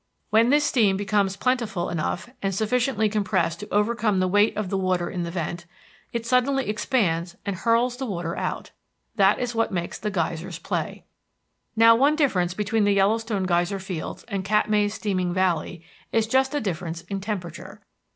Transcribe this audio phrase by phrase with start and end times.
[0.31, 4.77] When this steam becomes plentiful enough and sufficiently compressed to overcome the weight of the
[4.79, 5.67] water in the vent,
[6.11, 8.71] it suddenly expands and hurls the water out.
[9.17, 11.03] That is what makes the geyser play.
[11.75, 16.59] Now one difference between the Yellowstone geyser fields and Katmai's steaming valleys is just a
[16.59, 17.79] difference in temperature.